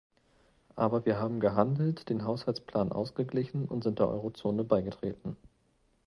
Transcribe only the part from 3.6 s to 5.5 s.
und sind der Eurozone beigetreten.